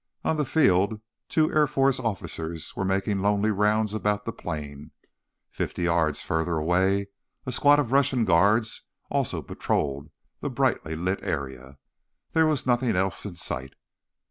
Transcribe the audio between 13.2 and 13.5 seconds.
in